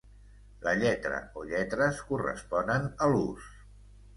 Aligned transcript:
La 0.63 0.71
lletra 0.83 1.19
o 1.41 1.45
lletres, 1.51 2.01
corresponen 2.09 2.89
a 3.05 3.11
l'ús. 3.13 3.53